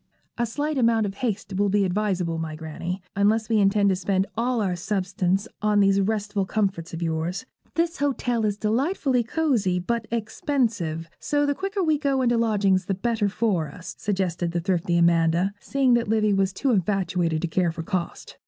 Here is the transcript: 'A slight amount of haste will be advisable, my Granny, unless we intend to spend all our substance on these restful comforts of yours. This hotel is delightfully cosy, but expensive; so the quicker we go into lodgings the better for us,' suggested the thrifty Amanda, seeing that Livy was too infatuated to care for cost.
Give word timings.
'A 0.39 0.47
slight 0.47 0.79
amount 0.79 1.05
of 1.05 1.13
haste 1.13 1.53
will 1.57 1.69
be 1.69 1.85
advisable, 1.85 2.39
my 2.39 2.55
Granny, 2.55 3.03
unless 3.15 3.49
we 3.49 3.59
intend 3.59 3.87
to 3.87 3.95
spend 3.95 4.25
all 4.35 4.59
our 4.59 4.75
substance 4.75 5.47
on 5.61 5.79
these 5.79 6.01
restful 6.01 6.43
comforts 6.43 6.91
of 6.91 7.03
yours. 7.03 7.45
This 7.75 7.99
hotel 7.99 8.43
is 8.43 8.57
delightfully 8.57 9.21
cosy, 9.23 9.77
but 9.77 10.07
expensive; 10.09 11.07
so 11.19 11.45
the 11.45 11.53
quicker 11.53 11.83
we 11.83 11.99
go 11.99 12.23
into 12.23 12.35
lodgings 12.35 12.85
the 12.85 12.95
better 12.95 13.29
for 13.29 13.67
us,' 13.69 13.93
suggested 13.99 14.53
the 14.53 14.59
thrifty 14.59 14.97
Amanda, 14.97 15.53
seeing 15.59 15.93
that 15.93 16.07
Livy 16.07 16.33
was 16.33 16.51
too 16.51 16.71
infatuated 16.71 17.43
to 17.43 17.47
care 17.47 17.71
for 17.71 17.83
cost. 17.83 18.37